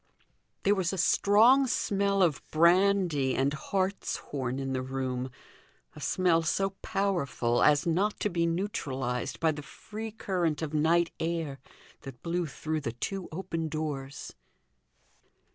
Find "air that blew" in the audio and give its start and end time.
11.19-12.47